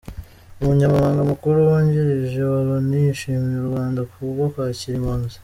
Umunyamabanga 0.61 1.21
Mukuru 1.31 1.57
Wungirije 1.67 2.41
wa 2.51 2.59
Loni 2.67 2.99
yashimiye 3.09 3.57
u 3.61 3.69
Rwanda 3.69 3.99
kubwo 4.11 4.43
kwakira 4.53 4.95
impunzi 4.97 5.37